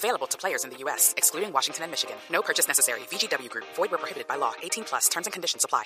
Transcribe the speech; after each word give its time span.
Available 0.00 0.26
to 0.28 0.38
players 0.38 0.64
in 0.64 0.70
the 0.70 0.78
U.S., 0.84 1.12
excluding 1.18 1.52
Washington 1.52 1.84
and 1.84 1.90
Michigan. 1.92 2.16
No 2.32 2.40
purchase 2.40 2.66
necessary. 2.66 3.00
VGW 3.10 3.50
Group. 3.50 3.66
Void 3.76 3.90
where 3.90 3.98
prohibited 3.98 4.26
by 4.26 4.36
law. 4.36 4.52
18 4.62 4.84
plus. 4.84 5.10
Terms 5.10 5.26
and 5.26 5.32
conditions 5.34 5.62
apply. 5.62 5.84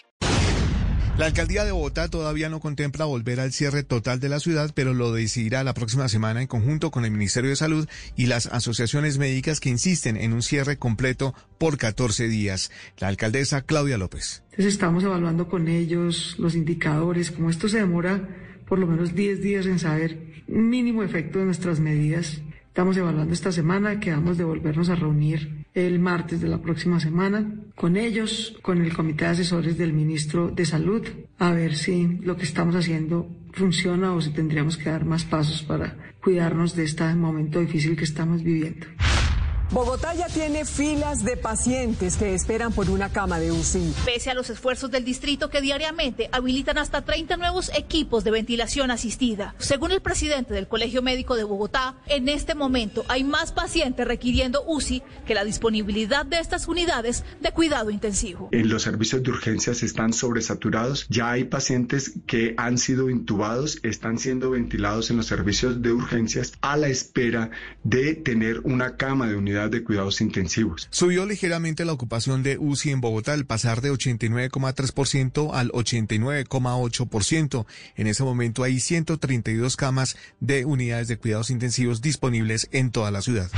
La 1.16 1.26
alcaldía 1.26 1.64
de 1.64 1.70
Bogotá 1.70 2.08
todavía 2.08 2.48
no 2.48 2.58
contempla 2.58 3.04
volver 3.04 3.38
al 3.38 3.52
cierre 3.52 3.84
total 3.84 4.18
de 4.18 4.28
la 4.28 4.40
ciudad, 4.40 4.72
pero 4.74 4.94
lo 4.94 5.12
decidirá 5.12 5.62
la 5.62 5.72
próxima 5.72 6.08
semana 6.08 6.42
en 6.42 6.48
conjunto 6.48 6.90
con 6.90 7.04
el 7.04 7.12
Ministerio 7.12 7.50
de 7.50 7.56
Salud 7.56 7.88
y 8.16 8.26
las 8.26 8.46
asociaciones 8.46 9.18
médicas 9.18 9.60
que 9.60 9.68
insisten 9.68 10.16
en 10.16 10.32
un 10.32 10.42
cierre 10.42 10.76
completo 10.76 11.32
por 11.58 11.78
14 11.78 12.26
días. 12.26 12.72
La 12.98 13.06
alcaldesa 13.06 13.62
Claudia 13.62 13.96
López. 13.96 14.42
Entonces 14.50 14.74
estamos 14.74 15.04
evaluando 15.04 15.48
con 15.48 15.68
ellos 15.68 16.34
los 16.38 16.56
indicadores, 16.56 17.30
como 17.30 17.48
esto 17.48 17.68
se 17.68 17.78
demora 17.78 18.28
por 18.66 18.80
lo 18.80 18.88
menos 18.88 19.14
10 19.14 19.40
días 19.40 19.66
en 19.66 19.78
saber 19.78 20.44
un 20.48 20.68
mínimo 20.68 21.04
efecto 21.04 21.38
de 21.38 21.44
nuestras 21.44 21.78
medidas. 21.78 22.42
Estamos 22.74 22.96
evaluando 22.96 23.32
esta 23.32 23.52
semana, 23.52 24.00
quedamos 24.00 24.36
de 24.36 24.42
volvernos 24.42 24.88
a 24.88 24.96
reunir 24.96 25.64
el 25.74 26.00
martes 26.00 26.40
de 26.40 26.48
la 26.48 26.58
próxima 26.58 26.98
semana 26.98 27.54
con 27.76 27.96
ellos, 27.96 28.58
con 28.62 28.82
el 28.82 28.92
comité 28.92 29.26
de 29.26 29.30
asesores 29.30 29.78
del 29.78 29.92
ministro 29.92 30.50
de 30.50 30.66
Salud, 30.66 31.06
a 31.38 31.52
ver 31.52 31.76
si 31.76 32.18
lo 32.22 32.36
que 32.36 32.42
estamos 32.42 32.74
haciendo 32.74 33.28
funciona 33.52 34.12
o 34.12 34.20
si 34.20 34.30
tendríamos 34.30 34.76
que 34.76 34.90
dar 34.90 35.04
más 35.04 35.24
pasos 35.24 35.62
para 35.62 36.16
cuidarnos 36.20 36.74
de 36.74 36.82
este 36.82 37.14
momento 37.14 37.60
difícil 37.60 37.94
que 37.96 38.02
estamos 38.02 38.42
viviendo. 38.42 38.88
Bogotá 39.70 40.14
ya 40.14 40.28
tiene 40.28 40.64
filas 40.64 41.24
de 41.24 41.36
pacientes 41.36 42.16
que 42.16 42.34
esperan 42.34 42.72
por 42.72 42.90
una 42.90 43.10
cama 43.10 43.40
de 43.40 43.50
UCI. 43.50 43.94
Pese 44.04 44.30
a 44.30 44.34
los 44.34 44.50
esfuerzos 44.50 44.90
del 44.90 45.04
distrito 45.04 45.50
que 45.50 45.60
diariamente 45.60 46.28
habilitan 46.32 46.78
hasta 46.78 47.04
30 47.04 47.36
nuevos 47.38 47.72
equipos 47.74 48.22
de 48.24 48.30
ventilación 48.30 48.90
asistida. 48.90 49.54
Según 49.58 49.90
el 49.90 50.00
presidente 50.00 50.54
del 50.54 50.68
Colegio 50.68 51.02
Médico 51.02 51.34
de 51.34 51.44
Bogotá, 51.44 51.96
en 52.06 52.28
este 52.28 52.54
momento 52.54 53.04
hay 53.08 53.24
más 53.24 53.52
pacientes 53.52 54.06
requiriendo 54.06 54.62
UCI 54.66 55.02
que 55.26 55.34
la 55.34 55.44
disponibilidad 55.44 56.24
de 56.24 56.38
estas 56.38 56.68
unidades 56.68 57.24
de 57.40 57.50
cuidado 57.50 57.90
intensivo. 57.90 58.50
En 58.52 58.68
los 58.68 58.82
servicios 58.82 59.22
de 59.22 59.30
urgencias 59.30 59.82
están 59.82 60.12
sobresaturados. 60.12 61.06
Ya 61.08 61.30
hay 61.30 61.44
pacientes 61.44 62.12
que 62.26 62.54
han 62.58 62.78
sido 62.78 63.10
intubados, 63.10 63.80
están 63.82 64.18
siendo 64.18 64.50
ventilados 64.50 65.10
en 65.10 65.16
los 65.16 65.26
servicios 65.26 65.82
de 65.82 65.92
urgencias 65.92 66.52
a 66.60 66.76
la 66.76 66.88
espera 66.88 67.50
de 67.82 68.14
tener 68.14 68.60
una 68.60 68.96
cama 68.96 69.26
de 69.26 69.36
unidad 69.36 69.63
de 69.68 69.84
cuidados 69.84 70.20
intensivos. 70.20 70.88
Subió 70.90 71.26
ligeramente 71.26 71.84
la 71.84 71.92
ocupación 71.92 72.42
de 72.42 72.58
UCI 72.58 72.90
en 72.90 73.00
Bogotá 73.00 73.32
al 73.32 73.46
pasar 73.46 73.80
de 73.80 73.92
89,3% 73.92 75.50
al 75.52 75.70
89,8%. 75.72 77.66
En 77.96 78.06
ese 78.06 78.22
momento 78.22 78.62
hay 78.62 78.80
132 78.80 79.76
camas 79.76 80.16
de 80.40 80.64
unidades 80.64 81.08
de 81.08 81.18
cuidados 81.18 81.50
intensivos 81.50 82.00
disponibles 82.00 82.68
en 82.72 82.90
toda 82.90 83.10
la 83.10 83.22
ciudad. 83.22 83.50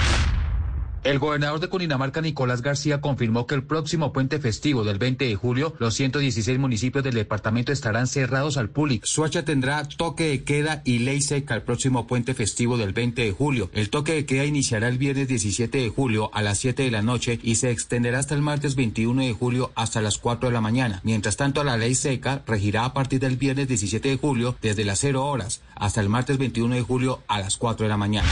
El 1.06 1.20
gobernador 1.20 1.60
de 1.60 1.68
Cundinamarca, 1.68 2.20
Nicolás 2.20 2.62
García, 2.62 3.00
confirmó 3.00 3.46
que 3.46 3.54
el 3.54 3.62
próximo 3.62 4.12
puente 4.12 4.40
festivo 4.40 4.82
del 4.82 4.98
20 4.98 5.24
de 5.24 5.36
julio, 5.36 5.72
los 5.78 5.94
116 5.94 6.58
municipios 6.58 7.04
del 7.04 7.14
departamento 7.14 7.70
estarán 7.70 8.08
cerrados 8.08 8.56
al 8.56 8.70
público. 8.70 9.06
Suacha 9.06 9.44
tendrá 9.44 9.84
toque 9.84 10.24
de 10.24 10.42
queda 10.42 10.82
y 10.84 10.98
ley 10.98 11.20
seca 11.20 11.54
el 11.54 11.62
próximo 11.62 12.08
puente 12.08 12.34
festivo 12.34 12.76
del 12.76 12.92
20 12.92 13.22
de 13.22 13.30
julio. 13.30 13.70
El 13.72 13.88
toque 13.88 14.14
de 14.14 14.26
queda 14.26 14.46
iniciará 14.46 14.88
el 14.88 14.98
viernes 14.98 15.28
17 15.28 15.78
de 15.78 15.88
julio 15.90 16.28
a 16.34 16.42
las 16.42 16.58
7 16.58 16.82
de 16.82 16.90
la 16.90 17.02
noche 17.02 17.38
y 17.40 17.54
se 17.54 17.70
extenderá 17.70 18.18
hasta 18.18 18.34
el 18.34 18.42
martes 18.42 18.74
21 18.74 19.22
de 19.22 19.32
julio 19.32 19.70
hasta 19.76 20.00
las 20.00 20.18
4 20.18 20.48
de 20.48 20.54
la 20.54 20.60
mañana. 20.60 21.02
Mientras 21.04 21.36
tanto, 21.36 21.62
la 21.62 21.76
ley 21.76 21.94
seca 21.94 22.42
regirá 22.48 22.84
a 22.84 22.94
partir 22.94 23.20
del 23.20 23.36
viernes 23.36 23.68
17 23.68 24.08
de 24.08 24.16
julio 24.16 24.56
desde 24.60 24.84
las 24.84 24.98
0 24.98 25.24
horas 25.24 25.62
hasta 25.76 26.00
el 26.00 26.08
martes 26.08 26.36
21 26.36 26.74
de 26.74 26.82
julio 26.82 27.22
a 27.28 27.38
las 27.38 27.58
4 27.58 27.84
de 27.84 27.90
la 27.90 27.96
mañana. 27.96 28.28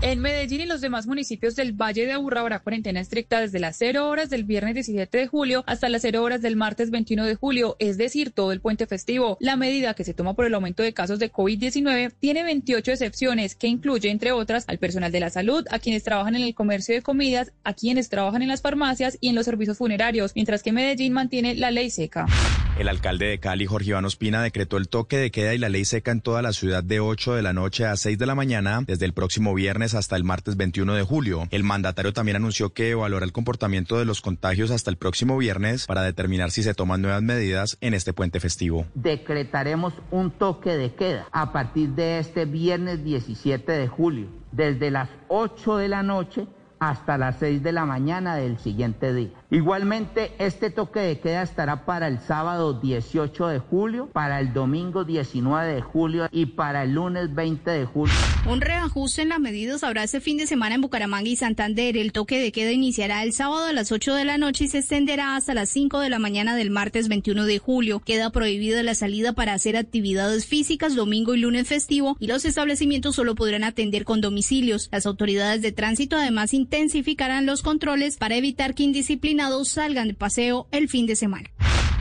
En 0.00 0.20
Medellín 0.20 0.60
y 0.60 0.66
los 0.66 0.80
demás 0.80 1.08
municipios 1.08 1.56
del 1.56 1.72
Valle 1.72 2.06
de 2.06 2.12
Aburrá 2.12 2.42
habrá 2.42 2.60
cuarentena 2.60 3.00
estricta 3.00 3.40
desde 3.40 3.58
las 3.58 3.76
0 3.78 4.08
horas 4.08 4.30
del 4.30 4.44
viernes 4.44 4.74
17 4.74 5.18
de 5.18 5.26
julio 5.26 5.64
hasta 5.66 5.88
las 5.88 6.02
0 6.02 6.22
horas 6.22 6.40
del 6.40 6.54
martes 6.54 6.92
21 6.92 7.26
de 7.26 7.34
julio, 7.34 7.74
es 7.80 7.98
decir, 7.98 8.30
todo 8.30 8.52
el 8.52 8.60
puente 8.60 8.86
festivo. 8.86 9.36
La 9.40 9.56
medida 9.56 9.94
que 9.94 10.04
se 10.04 10.14
toma 10.14 10.34
por 10.34 10.46
el 10.46 10.54
aumento 10.54 10.84
de 10.84 10.94
casos 10.94 11.18
de 11.18 11.32
COVID-19 11.32 12.12
tiene 12.20 12.44
28 12.44 12.92
excepciones 12.92 13.56
que 13.56 13.66
incluye, 13.66 14.08
entre 14.08 14.30
otras, 14.30 14.68
al 14.68 14.78
personal 14.78 15.10
de 15.10 15.18
la 15.18 15.30
salud, 15.30 15.66
a 15.68 15.80
quienes 15.80 16.04
trabajan 16.04 16.36
en 16.36 16.42
el 16.42 16.54
comercio 16.54 16.94
de 16.94 17.02
comidas, 17.02 17.52
a 17.64 17.74
quienes 17.74 18.08
trabajan 18.08 18.42
en 18.42 18.48
las 18.48 18.62
farmacias 18.62 19.18
y 19.20 19.30
en 19.30 19.34
los 19.34 19.46
servicios 19.46 19.78
funerarios, 19.78 20.30
mientras 20.36 20.62
que 20.62 20.70
Medellín 20.70 21.12
mantiene 21.12 21.56
la 21.56 21.72
ley 21.72 21.90
seca. 21.90 22.26
El 22.78 22.86
alcalde 22.86 23.26
de 23.26 23.40
Cali, 23.40 23.66
Jorge 23.66 23.90
Iván 23.90 24.04
Ospina, 24.04 24.40
decretó 24.40 24.76
el 24.76 24.88
toque 24.88 25.16
de 25.16 25.32
queda 25.32 25.52
y 25.52 25.58
la 25.58 25.68
ley 25.68 25.84
seca 25.84 26.12
en 26.12 26.20
toda 26.20 26.42
la 26.42 26.52
ciudad 26.52 26.84
de 26.84 27.00
8 27.00 27.34
de 27.34 27.42
la 27.42 27.52
noche 27.52 27.84
a 27.84 27.96
6 27.96 28.16
de 28.16 28.24
la 28.24 28.36
mañana 28.36 28.82
desde 28.86 29.04
el 29.04 29.12
próximo 29.12 29.52
viernes 29.52 29.94
hasta 29.94 30.14
el 30.14 30.22
martes 30.22 30.56
21 30.56 30.94
de 30.94 31.02
julio. 31.02 31.48
El 31.50 31.64
mandatario 31.64 32.12
también 32.12 32.36
anunció 32.36 32.72
que 32.72 32.90
evaluará 32.90 33.26
el 33.26 33.32
comportamiento 33.32 33.98
de 33.98 34.04
los 34.04 34.20
contagios 34.20 34.70
hasta 34.70 34.92
el 34.92 34.96
próximo 34.96 35.36
viernes 35.36 35.86
para 35.86 36.02
determinar 36.02 36.52
si 36.52 36.62
se 36.62 36.72
toman 36.72 37.02
nuevas 37.02 37.20
medidas 37.20 37.78
en 37.80 37.94
este 37.94 38.12
puente 38.12 38.38
festivo. 38.38 38.86
Decretaremos 38.94 39.94
un 40.12 40.30
toque 40.30 40.76
de 40.76 40.94
queda 40.94 41.26
a 41.32 41.52
partir 41.52 41.88
de 41.96 42.20
este 42.20 42.44
viernes 42.44 43.02
17 43.02 43.72
de 43.72 43.88
julio, 43.88 44.28
desde 44.52 44.92
las 44.92 45.08
8 45.26 45.78
de 45.78 45.88
la 45.88 46.04
noche 46.04 46.46
hasta 46.78 47.18
las 47.18 47.38
6 47.38 47.62
de 47.62 47.72
la 47.72 47.84
mañana 47.84 48.36
del 48.36 48.58
siguiente 48.58 49.12
día. 49.12 49.30
Igualmente, 49.50 50.32
este 50.38 50.68
toque 50.68 51.00
de 51.00 51.20
queda 51.20 51.40
estará 51.40 51.86
para 51.86 52.06
el 52.06 52.18
sábado 52.20 52.74
18 52.74 53.46
de 53.46 53.58
julio, 53.58 54.10
para 54.12 54.40
el 54.40 54.52
domingo 54.52 55.06
19 55.06 55.72
de 55.72 55.80
julio 55.80 56.28
y 56.30 56.44
para 56.44 56.82
el 56.82 56.92
lunes 56.92 57.34
20 57.34 57.70
de 57.70 57.86
julio. 57.86 58.14
Un 58.46 58.60
reajuste 58.60 59.22
en 59.22 59.30
las 59.30 59.40
medidas 59.40 59.82
habrá 59.84 60.04
este 60.04 60.20
fin 60.20 60.36
de 60.36 60.46
semana 60.46 60.74
en 60.74 60.82
Bucaramanga 60.82 61.30
y 61.30 61.36
Santander. 61.36 61.96
El 61.96 62.12
toque 62.12 62.38
de 62.38 62.52
queda 62.52 62.72
iniciará 62.72 63.22
el 63.22 63.32
sábado 63.32 63.64
a 63.64 63.72
las 63.72 63.90
8 63.90 64.14
de 64.16 64.26
la 64.26 64.36
noche 64.36 64.64
y 64.64 64.68
se 64.68 64.80
extenderá 64.80 65.34
hasta 65.34 65.54
las 65.54 65.70
5 65.70 66.00
de 66.00 66.10
la 66.10 66.18
mañana 66.18 66.54
del 66.54 66.68
martes 66.68 67.08
21 67.08 67.46
de 67.46 67.58
julio. 67.58 68.00
Queda 68.00 68.28
prohibida 68.28 68.82
la 68.82 68.94
salida 68.94 69.32
para 69.32 69.54
hacer 69.54 69.78
actividades 69.78 70.44
físicas 70.44 70.94
domingo 70.94 71.34
y 71.34 71.38
lunes 71.38 71.66
festivo 71.68 72.18
y 72.20 72.26
los 72.26 72.44
establecimientos 72.44 73.16
solo 73.16 73.34
podrán 73.34 73.64
atender 73.64 74.04
con 74.04 74.20
domicilios. 74.20 74.90
Las 74.92 75.06
autoridades 75.06 75.62
de 75.62 75.72
tránsito 75.72 76.16
además 76.16 76.52
intensificarán 76.52 77.46
los 77.46 77.62
controles 77.62 78.18
para 78.18 78.36
evitar 78.36 78.74
que 78.74 78.82
salgan 79.64 80.08
de 80.08 80.14
paseo 80.14 80.66
el 80.70 80.88
fin 80.88 81.06
de 81.06 81.16
semana. 81.16 81.50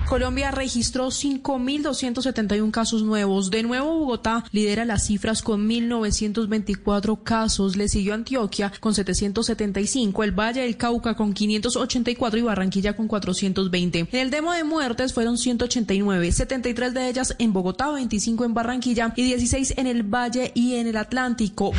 Colombia 0.07 0.51
registró 0.51 1.07
5.271 1.07 2.71
casos 2.71 3.03
nuevos. 3.03 3.51
De 3.51 3.61
nuevo, 3.61 3.99
Bogotá 3.99 4.45
lidera 4.51 4.85
las 4.85 5.05
cifras 5.05 5.41
con 5.41 5.67
1.924 5.67 7.23
casos. 7.23 7.75
Le 7.75 7.89
siguió 7.89 8.13
Antioquia 8.13 8.71
con 8.79 8.93
775, 8.93 10.23
el 10.23 10.31
Valle 10.31 10.61
del 10.61 10.77
Cauca 10.77 11.15
con 11.15 11.33
584 11.33 12.39
y 12.39 12.41
Barranquilla 12.41 12.95
con 12.95 13.09
420. 13.09 13.99
En 13.99 14.19
el 14.19 14.31
demo 14.31 14.53
de 14.53 14.63
muertes 14.63 15.13
fueron 15.13 15.37
189, 15.37 16.31
73 16.31 16.93
de 16.93 17.09
ellas 17.09 17.35
en 17.37 17.51
Bogotá, 17.51 17.91
25 17.91 18.45
en 18.45 18.53
Barranquilla 18.53 19.13
y 19.13 19.23
16 19.23 19.73
en 19.75 19.87
el 19.87 20.03
Valle 20.03 20.53
y 20.55 20.75
en 20.75 20.87
el 20.87 20.95
Atlántico. 20.95 21.73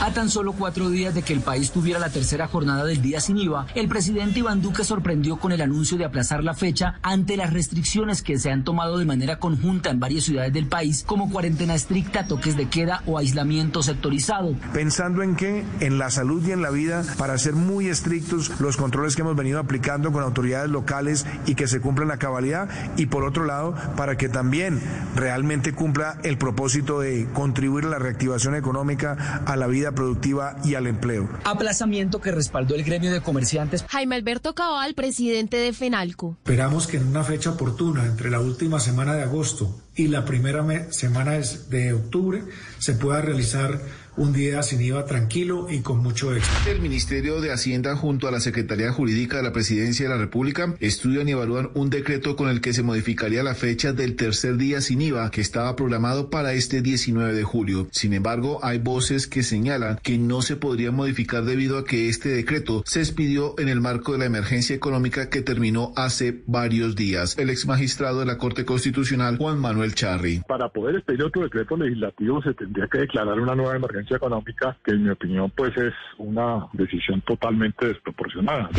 A 0.00 0.12
tan 0.12 0.28
solo 0.28 0.52
cuatro 0.52 0.90
días 0.90 1.14
de 1.14 1.22
que 1.22 1.32
el 1.32 1.40
país 1.40 1.70
tuviera 1.70 1.98
la 1.98 2.10
tercera 2.10 2.46
jornada 2.46 2.84
del 2.84 3.00
día 3.00 3.20
sin 3.20 3.38
IVA, 3.38 3.66
el 3.74 3.88
presidente 3.88 4.40
Iván 4.40 4.60
Duque 4.60 4.84
sorprendió 4.84 5.36
con 5.36 5.52
el 5.52 5.60
anuncio 5.60 5.96
de 5.96 6.04
aplazar 6.04 6.44
la 6.44 6.54
fecha 6.54 6.98
ante 7.02 7.36
las 7.36 7.52
restricciones 7.52 8.22
que 8.22 8.38
se 8.38 8.50
han 8.50 8.64
tomado 8.64 8.98
de 8.98 9.06
manera 9.06 9.38
conjunta 9.38 9.90
en 9.90 10.00
varias 10.00 10.24
ciudades 10.24 10.52
del 10.52 10.66
país, 10.66 11.02
como 11.06 11.30
cuarentena 11.30 11.74
estricta, 11.74 12.26
toques 12.26 12.56
de 12.56 12.68
queda 12.68 13.02
o 13.06 13.18
aislamiento 13.18 13.82
sectorizado. 13.82 14.54
Pensando 14.72 15.22
en 15.22 15.34
que 15.36 15.64
en 15.80 15.98
la 15.98 16.10
salud 16.10 16.46
y 16.46 16.52
en 16.52 16.62
la 16.62 16.70
vida, 16.70 17.02
para 17.16 17.38
ser 17.38 17.54
muy 17.54 17.88
estrictos 17.88 18.52
los 18.60 18.76
controles 18.76 19.16
que 19.16 19.22
hemos 19.22 19.36
venido 19.36 19.58
aplicando 19.58 20.12
con 20.12 20.22
autoridades 20.22 20.70
locales 20.70 21.26
y 21.46 21.54
que 21.54 21.68
se 21.68 21.80
cumplan 21.80 22.08
la 22.08 22.18
cabalidad, 22.18 22.68
y 22.96 23.06
por 23.06 23.24
otro 23.24 23.44
lado, 23.44 23.74
para 23.96 24.16
que 24.16 24.28
también 24.28 24.80
realmente 25.14 25.72
cumpla 25.72 26.18
el 26.22 26.38
propósito 26.38 27.00
de 27.00 27.28
contribuir 27.32 27.86
a 27.86 27.88
la 27.88 27.98
reactivación 27.98 28.54
económica, 28.54 29.42
a 29.46 29.56
la 29.56 29.66
vida 29.66 29.75
productiva 29.92 30.56
y 30.64 30.74
al 30.74 30.86
empleo. 30.86 31.28
Aplazamiento 31.44 32.20
que 32.20 32.32
respaldó 32.32 32.74
el 32.74 32.84
gremio 32.84 33.12
de 33.12 33.20
comerciantes. 33.20 33.84
Jaime 33.88 34.16
Alberto 34.16 34.54
Cabal, 34.54 34.94
presidente 34.94 35.56
de 35.56 35.72
FENALCO. 35.72 36.36
Esperamos 36.38 36.86
que 36.86 36.96
en 36.96 37.08
una 37.08 37.24
fecha 37.24 37.50
oportuna, 37.50 38.04
entre 38.06 38.30
la 38.30 38.40
última 38.40 38.80
semana 38.80 39.14
de 39.14 39.22
agosto 39.22 39.82
y 39.94 40.08
la 40.08 40.24
primera 40.24 40.64
semana 40.90 41.32
de 41.32 41.92
octubre, 41.92 42.42
se 42.78 42.94
pueda 42.94 43.20
realizar 43.20 43.80
un 44.16 44.32
día 44.32 44.62
sin 44.62 44.80
IVA 44.80 45.04
tranquilo 45.04 45.66
y 45.70 45.80
con 45.80 45.98
mucho 45.98 46.34
éxito. 46.34 46.70
El 46.70 46.80
Ministerio 46.80 47.40
de 47.40 47.52
Hacienda 47.52 47.96
junto 47.96 48.28
a 48.28 48.30
la 48.30 48.40
Secretaría 48.40 48.92
Jurídica 48.92 49.36
de 49.36 49.42
la 49.42 49.52
Presidencia 49.52 50.08
de 50.08 50.14
la 50.14 50.20
República 50.20 50.74
estudian 50.80 51.28
y 51.28 51.32
evalúan 51.32 51.70
un 51.74 51.90
decreto 51.90 52.36
con 52.36 52.48
el 52.48 52.60
que 52.60 52.72
se 52.72 52.82
modificaría 52.82 53.42
la 53.42 53.54
fecha 53.54 53.92
del 53.92 54.16
tercer 54.16 54.56
día 54.56 54.80
sin 54.80 55.02
IVA 55.02 55.30
que 55.30 55.40
estaba 55.40 55.76
programado 55.76 56.30
para 56.30 56.52
este 56.54 56.82
19 56.82 57.34
de 57.34 57.44
julio. 57.44 57.88
Sin 57.90 58.12
embargo, 58.12 58.60
hay 58.62 58.78
voces 58.78 59.26
que 59.26 59.42
señalan 59.42 59.98
que 60.02 60.18
no 60.18 60.42
se 60.42 60.56
podría 60.56 60.90
modificar 60.92 61.44
debido 61.44 61.78
a 61.78 61.84
que 61.84 62.08
este 62.08 62.30
decreto 62.30 62.82
se 62.86 63.00
expidió 63.00 63.54
en 63.58 63.68
el 63.68 63.80
marco 63.80 64.12
de 64.12 64.18
la 64.18 64.26
emergencia 64.26 64.74
económica 64.74 65.28
que 65.28 65.42
terminó 65.42 65.92
hace 65.96 66.42
varios 66.46 66.96
días. 66.96 67.36
El 67.38 67.50
ex 67.50 67.66
magistrado 67.66 68.20
de 68.20 68.26
la 68.26 68.38
Corte 68.38 68.64
Constitucional, 68.64 69.36
Juan 69.36 69.58
Manuel 69.58 69.94
Charri. 69.94 70.42
Para 70.48 70.68
poder 70.68 70.96
expedir 70.96 71.22
otro 71.24 71.42
decreto 71.42 71.76
legislativo 71.76 72.42
se 72.42 72.54
tendría 72.54 72.86
que 72.88 72.98
declarar 72.98 73.38
una 73.38 73.54
nueva 73.54 73.76
emergencia 73.76 74.05
económica 74.14 74.76
que 74.84 74.92
en 74.92 75.04
mi 75.04 75.10
opinión 75.10 75.50
pues 75.56 75.76
es 75.76 75.94
una 76.18 76.68
decisión 76.72 77.20
totalmente 77.22 77.86
desproporcionada. 77.86 78.70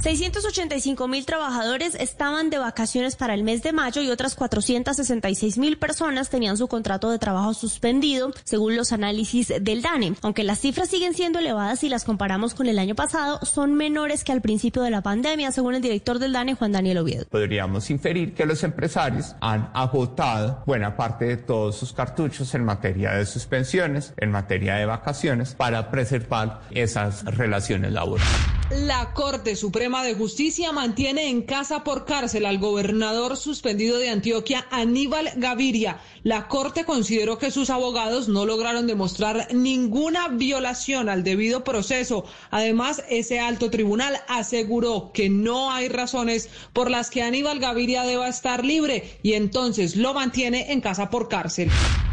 685 0.00 1.08
mil 1.08 1.26
trabajadores 1.26 1.94
estaban 1.94 2.48
de 2.48 2.56
vacaciones 2.56 3.16
para 3.16 3.34
el 3.34 3.44
mes 3.44 3.62
de 3.62 3.74
mayo 3.74 4.00
y 4.00 4.10
otras 4.10 4.34
466 4.34 5.58
mil 5.58 5.76
personas 5.76 6.30
tenían 6.30 6.56
su 6.56 6.68
contrato 6.68 7.10
de 7.10 7.18
trabajo 7.18 7.52
suspendido, 7.52 8.32
según 8.44 8.76
los 8.76 8.92
análisis 8.92 9.52
del 9.60 9.82
DANE. 9.82 10.14
Aunque 10.22 10.42
las 10.42 10.60
cifras 10.60 10.88
siguen 10.88 11.12
siendo 11.12 11.38
elevadas 11.38 11.80
si 11.80 11.90
las 11.90 12.04
comparamos 12.04 12.54
con 12.54 12.66
el 12.66 12.78
año 12.78 12.94
pasado, 12.94 13.44
son 13.44 13.74
menores 13.74 14.24
que 14.24 14.32
al 14.32 14.40
principio 14.40 14.82
de 14.82 14.90
la 14.90 15.02
pandemia, 15.02 15.52
según 15.52 15.74
el 15.74 15.82
director 15.82 16.18
del 16.18 16.32
DANE, 16.32 16.54
Juan 16.54 16.72
Daniel 16.72 16.98
Oviedo. 16.98 17.26
Podríamos 17.28 17.90
inferir 17.90 18.34
que 18.34 18.46
los 18.46 18.64
empresarios 18.64 19.34
han 19.42 19.70
agotado 19.74 20.62
buena 20.66 20.96
parte 20.96 21.26
de 21.26 21.36
todos 21.36 21.76
sus 21.76 21.92
cartuchos 21.92 22.54
en 22.54 22.64
materia 22.64 23.12
de 23.12 23.26
suspensiones, 23.26 24.14
en 24.16 24.30
materia 24.30 24.69
de 24.76 24.86
vacaciones, 24.86 25.54
para 25.54 25.90
preservar 25.90 26.60
esas 26.70 27.24
relaciones 27.24 27.92
laborales. 27.92 28.30
La 28.70 29.14
Corte 29.14 29.56
Suprema 29.56 30.04
de 30.04 30.14
Justicia 30.14 30.70
mantiene 30.70 31.28
en 31.28 31.42
casa 31.42 31.82
por 31.82 32.04
cárcel 32.04 32.46
al 32.46 32.58
gobernador 32.58 33.36
suspendido 33.36 33.98
de 33.98 34.10
Antioquia, 34.10 34.64
Aníbal 34.70 35.30
Gaviria. 35.34 35.98
La 36.22 36.46
Corte 36.46 36.84
consideró 36.84 37.36
que 37.36 37.50
sus 37.50 37.68
abogados 37.68 38.28
no 38.28 38.46
lograron 38.46 38.86
demostrar 38.86 39.48
ninguna 39.52 40.28
violación 40.28 41.08
al 41.08 41.24
debido 41.24 41.64
proceso. 41.64 42.24
Además, 42.52 43.02
ese 43.10 43.40
alto 43.40 43.70
tribunal 43.70 44.20
aseguró 44.28 45.10
que 45.12 45.28
no 45.30 45.72
hay 45.72 45.88
razones 45.88 46.48
por 46.72 46.92
las 46.92 47.10
que 47.10 47.24
Aníbal 47.24 47.58
Gaviria 47.58 48.04
deba 48.04 48.28
estar 48.28 48.64
libre 48.64 49.18
y 49.24 49.32
entonces 49.32 49.96
lo 49.96 50.14
mantiene 50.14 50.70
en 50.70 50.80
casa 50.80 51.10
por 51.10 51.28
cárcel. 51.28 51.70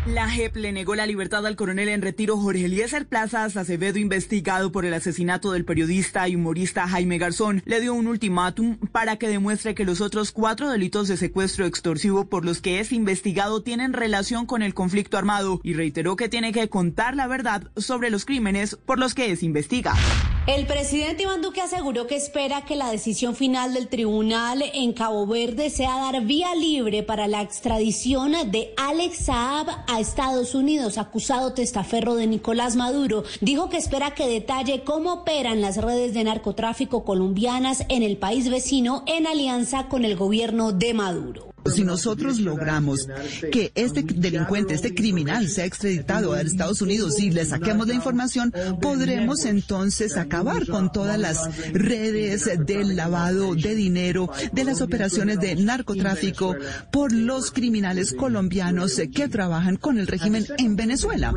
La 0.07 0.30
JEP 0.30 0.56
le 0.56 0.71
negó 0.71 0.95
la 0.95 1.06
libertad 1.06 1.45
al 1.45 1.57
coronel 1.57 1.89
en 1.89 2.01
retiro 2.01 2.38
Jorge 2.38 2.65
Eliezer 2.65 3.07
Plazas 3.07 3.57
Acevedo, 3.57 4.00
investigado 4.00 4.71
por 4.71 4.86
el 4.86 4.94
asesinato 4.94 5.51
del 5.51 5.65
periodista 5.65 6.30
y 6.30 6.36
humorista 6.38 6.88
Jaime 6.88 7.18
Garzón. 7.18 7.62
Le 7.65 7.81
dio 7.81 7.94
un 7.94 8.07
ultimátum 8.07 8.77
para 8.94 9.18
que 9.18 9.27
demuestre 9.27 9.75
que 9.75 9.83
los 9.83 10.00
otros 10.00 10.31
cuatro 10.31 10.69
delitos 10.69 11.09
de 11.09 11.18
secuestro 11.18 11.65
extorsivo 11.65 12.30
por 12.30 12.45
los 12.45 12.62
que 12.62 12.80
es 12.80 12.94
investigado 12.94 13.63
tienen 13.63 13.92
relación 13.92 14.45
con 14.45 14.62
el 14.62 14.74
conflicto 14.74 15.18
armado 15.18 15.59
y 15.62 15.74
reiteró 15.74 16.15
que 16.15 16.30
tiene 16.30 16.53
que 16.53 16.69
contar 16.69 17.13
la 17.13 17.27
verdad 17.27 17.69
sobre 17.75 18.10
los 18.10 18.24
crímenes 18.24 18.77
por 18.77 19.00
los 19.00 19.13
que 19.13 19.31
es 19.31 19.44
investigado. 19.44 20.00
El 20.48 20.66
presidente 20.66 21.24
Iván 21.24 21.42
Duque 21.42 21.60
aseguró 21.60 22.08
que 22.08 22.16
espera 22.16 22.64
que 22.64 22.78
la 22.78 22.90
decisión 22.90 23.36
final 23.36 23.74
del 23.74 23.90
tribunal 23.90 24.64
en 24.74 24.94
Cabo 24.94 25.28
Verde 25.28 25.70
sea 25.70 25.98
dar 25.98 26.24
vía 26.24 26.56
libre 26.56 27.04
para 27.04 27.28
la 27.28 27.42
extradición 27.42 28.32
de 28.50 28.74
Alex 28.78 29.26
Saab 29.26 29.68
a 29.88 30.00
Estados 30.00 30.56
Unidos, 30.56 30.98
acusado 30.98 31.52
testaferro 31.52 32.16
de 32.16 32.28
Nicolás 32.28 32.78
Maduro. 32.78 33.26
Dijo 33.42 33.68
que 33.68 33.76
espera 33.76 34.12
que 34.12 34.30
detalle 34.30 34.86
cómo 34.86 35.16
operan 35.16 35.60
las 35.60 35.76
redes 35.76 36.14
de 36.14 36.24
narcotráfico 36.24 37.04
colombianas 37.04 37.84
en 37.90 38.02
el 38.02 38.16
país 38.16 38.50
vecino 38.50 39.04
en 39.06 39.28
alianza 39.28 39.90
con 39.90 40.06
el 40.06 40.16
gobierno 40.16 40.72
de 40.72 40.94
Maduro. 40.94 41.48
Si 41.74 41.84
nosotros 41.84 42.40
logramos 42.40 43.08
que 43.52 43.72
este 43.75 44.04
delincuente, 44.04 44.74
este 44.74 44.94
criminal 44.94 45.48
sea 45.48 45.66
extraditado 45.66 46.34
a 46.34 46.42
Estados 46.42 46.81
Unidos 46.81 47.19
y 47.19 47.31
le 47.31 47.46
saquemos 47.46 47.88
la 47.88 47.94
información, 47.94 48.54
podremos 48.81 49.46
entonces 49.46 50.18
acabar 50.18 50.68
con 50.68 50.92
todas 50.92 51.19
las 51.19 51.72
redes 51.74 52.50
del 52.66 52.96
lavado 52.96 53.56
de 53.56 53.75
dinero, 53.75 54.30
de 54.52 54.64
las 54.64 54.81
operaciones 54.81 55.40
de 55.40 55.56
narcotráfico 55.56 56.56
por 56.92 57.12
los 57.12 57.52
criminales 57.52 58.13
colombianos 58.13 59.00
que 59.13 59.28
trabajan 59.28 59.78
con 59.78 59.98
el 60.00 60.08
régimen 60.08 60.46
en 60.58 60.75
Venezuela. 60.75 61.34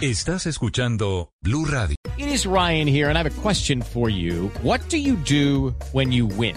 Estás 0.00 0.46
escuchando 0.46 1.30
Blue 1.42 1.64
Radio. 1.64 1.96
It 2.18 2.26
is 2.26 2.44
Ryan 2.44 2.88
here 2.88 3.08
and 3.08 3.16
I 3.16 3.22
have 3.22 3.38
a 3.38 3.40
question 3.40 3.80
for 3.82 4.10
you. 4.10 4.50
What 4.62 4.80
do 4.88 4.96
you 4.96 5.14
do 5.16 5.74
when 5.92 6.10
you 6.10 6.26
win? 6.26 6.56